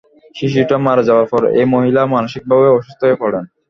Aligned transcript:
শিশুটি 0.35 0.75
মারা 0.85 1.03
যাবার 1.07 1.27
পর 1.31 1.41
এই 1.59 1.67
মহিলা 1.73 2.01
মানসিকভাবে 2.15 2.67
অসুস্থ 2.71 2.99
হয়ে 3.03 3.21
পড়েন। 3.21 3.43